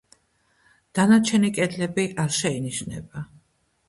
[0.99, 3.23] დანარჩენი კედლები არ შეინიშნება.